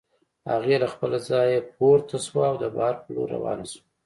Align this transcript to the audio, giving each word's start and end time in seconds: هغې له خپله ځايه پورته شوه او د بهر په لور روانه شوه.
هغې 0.51 0.75
له 0.83 0.87
خپله 0.93 1.17
ځايه 1.29 1.59
پورته 1.75 2.17
شوه 2.25 2.43
او 2.49 2.55
د 2.59 2.65
بهر 2.75 2.95
په 3.03 3.09
لور 3.15 3.27
روانه 3.35 3.65
شوه. 3.71 3.83